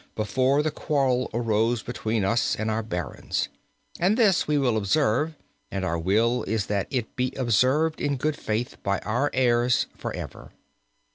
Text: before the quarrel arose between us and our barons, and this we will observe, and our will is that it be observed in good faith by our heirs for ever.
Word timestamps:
before 0.15 0.63
the 0.63 0.71
quarrel 0.71 1.29
arose 1.31 1.83
between 1.83 2.25
us 2.25 2.55
and 2.55 2.71
our 2.71 2.81
barons, 2.81 3.49
and 3.99 4.17
this 4.17 4.47
we 4.47 4.57
will 4.57 4.75
observe, 4.75 5.35
and 5.69 5.85
our 5.85 5.99
will 5.99 6.41
is 6.45 6.65
that 6.65 6.87
it 6.89 7.15
be 7.15 7.31
observed 7.37 8.01
in 8.01 8.17
good 8.17 8.35
faith 8.35 8.77
by 8.81 8.97
our 9.01 9.29
heirs 9.31 9.85
for 9.95 10.11
ever. 10.15 10.53